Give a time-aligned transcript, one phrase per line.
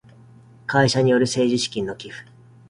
[0.65, 2.23] 会社による政治資金の寄付